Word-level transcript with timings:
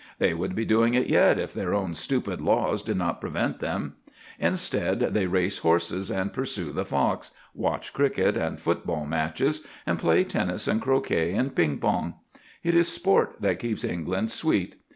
They 0.17 0.33
would 0.33 0.55
be 0.55 0.65
doing 0.65 0.95
it 0.95 1.05
yet, 1.05 1.37
if 1.37 1.53
their 1.53 1.75
own 1.75 1.93
stupid 1.93 2.41
laws 2.41 2.81
did 2.81 2.97
not 2.97 3.21
prevent 3.21 3.59
them. 3.59 3.97
Instead 4.39 4.99
they 5.13 5.27
race 5.27 5.59
horses 5.59 6.09
and 6.09 6.33
pursue 6.33 6.71
the 6.71 6.85
fox, 6.85 7.29
watch 7.53 7.93
cricket 7.93 8.35
and 8.35 8.59
football 8.59 9.05
matches, 9.05 9.63
and 9.85 9.99
play 9.99 10.23
tennis 10.23 10.67
and 10.67 10.81
croquet 10.81 11.33
and 11.35 11.55
ping 11.55 11.77
pong. 11.77 12.15
It 12.63 12.73
is 12.73 12.87
sport 12.87 13.35
that 13.41 13.59
keeps 13.59 13.83
England 13.83 14.31
sweet. 14.31 14.77